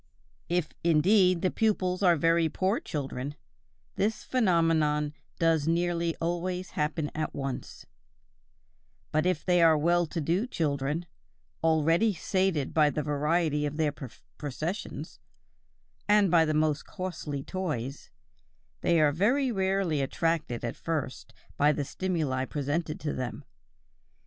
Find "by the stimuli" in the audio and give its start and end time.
21.57-22.43